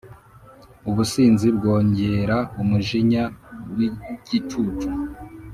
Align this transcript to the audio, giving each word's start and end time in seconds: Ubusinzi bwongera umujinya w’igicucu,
Ubusinzi 0.89 1.47
bwongera 1.57 2.37
umujinya 2.61 3.23
w’igicucu, 3.75 4.87